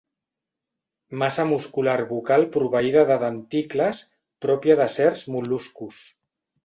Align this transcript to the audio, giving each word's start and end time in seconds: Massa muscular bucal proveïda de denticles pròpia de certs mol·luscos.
Massa 1.23 1.43
muscular 1.49 1.97
bucal 2.13 2.47
proveïda 2.55 3.03
de 3.11 3.17
denticles 3.25 4.01
pròpia 4.47 4.79
de 4.81 4.89
certs 4.99 5.23
mol·luscos. 5.37 6.01